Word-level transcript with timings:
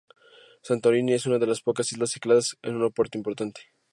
Santorini 0.63 1.13
es 1.13 1.27
una 1.27 1.37
de 1.37 1.45
las 1.45 1.61
pocas 1.61 1.91
Islas 1.91 2.09
Cícladas 2.13 2.57
con 2.63 2.71
un 2.71 2.77
aeropuerto 2.81 3.19
importante. 3.19 3.69